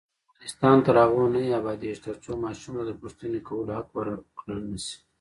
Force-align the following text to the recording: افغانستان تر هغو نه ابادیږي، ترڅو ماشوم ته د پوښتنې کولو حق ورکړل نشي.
افغانستان 0.27 0.77
تر 0.85 0.95
هغو 1.03 1.23
نه 1.33 1.41
ابادیږي، 1.59 1.99
ترڅو 2.05 2.31
ماشوم 2.43 2.73
ته 2.77 2.83
د 2.87 2.91
پوښتنې 3.01 3.39
کولو 3.47 3.71
حق 3.77 3.87
ورکړل 3.93 4.59
نشي. 4.71 4.95